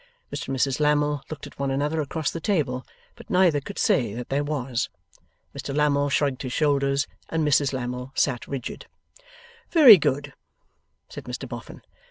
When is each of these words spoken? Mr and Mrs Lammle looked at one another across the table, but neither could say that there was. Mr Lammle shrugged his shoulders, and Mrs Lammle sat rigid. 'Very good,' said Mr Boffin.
Mr 0.33 0.47
and 0.47 0.57
Mrs 0.57 0.79
Lammle 0.79 1.21
looked 1.29 1.45
at 1.45 1.59
one 1.59 1.69
another 1.69 2.01
across 2.01 2.31
the 2.31 2.39
table, 2.39 2.83
but 3.15 3.29
neither 3.29 3.61
could 3.61 3.77
say 3.77 4.15
that 4.15 4.29
there 4.29 4.43
was. 4.43 4.89
Mr 5.55 5.75
Lammle 5.75 6.09
shrugged 6.09 6.41
his 6.41 6.51
shoulders, 6.53 7.05
and 7.29 7.47
Mrs 7.47 7.71
Lammle 7.71 8.11
sat 8.15 8.47
rigid. 8.47 8.87
'Very 9.69 9.99
good,' 9.99 10.33
said 11.07 11.25
Mr 11.25 11.47
Boffin. 11.47 11.83